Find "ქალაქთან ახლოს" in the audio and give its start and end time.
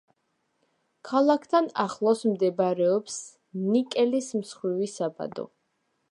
1.09-2.23